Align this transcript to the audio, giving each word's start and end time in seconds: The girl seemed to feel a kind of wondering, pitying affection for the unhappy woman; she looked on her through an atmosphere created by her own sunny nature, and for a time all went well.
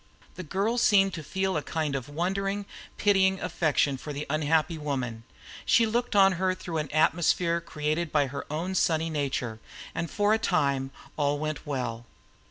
The 0.33 0.41
girl 0.41 0.79
seemed 0.79 1.13
to 1.13 1.21
feel 1.21 1.55
a 1.55 1.61
kind 1.61 1.95
of 1.95 2.09
wondering, 2.09 2.65
pitying 2.97 3.39
affection 3.39 3.97
for 3.97 4.11
the 4.11 4.25
unhappy 4.31 4.79
woman; 4.79 5.21
she 5.63 5.85
looked 5.85 6.15
on 6.15 6.31
her 6.41 6.55
through 6.55 6.79
an 6.79 6.89
atmosphere 6.91 7.61
created 7.61 8.11
by 8.11 8.25
her 8.25 8.47
own 8.51 8.73
sunny 8.73 9.11
nature, 9.11 9.59
and 9.93 10.09
for 10.09 10.33
a 10.33 10.39
time 10.39 10.89
all 11.17 11.37
went 11.37 11.67
well. 11.67 12.07